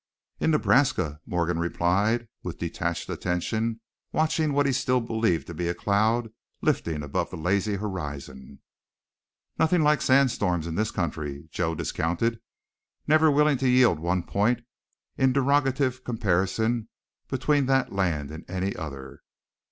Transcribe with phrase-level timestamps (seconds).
[0.39, 3.81] "In Nebraska," Morgan replied, with detached attention,
[4.11, 6.31] watching what he still believed to be a cloud
[6.63, 8.61] lifting above the hazy horizon.
[9.59, 12.39] "Nothin' like the sand storms in this country," Joe discounted,
[13.05, 14.61] never willing to yield one point
[15.19, 16.89] in derogative comparison
[17.27, 19.21] between that land and any other.